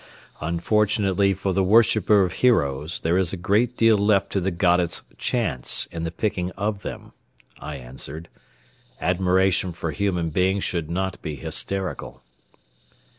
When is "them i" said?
6.81-7.75